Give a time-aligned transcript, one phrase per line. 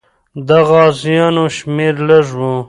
[0.47, 2.53] د غازیانو شمېر لږ وو.